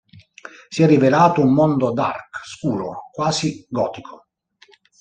Si 0.71 0.81
è 0.81 0.87
rivelato 0.87 1.43
un 1.43 1.53
mondo 1.53 1.91
dark, 1.93 2.39
scuro, 2.43 3.09
quasi 3.11 3.67
gotico. 3.69 4.29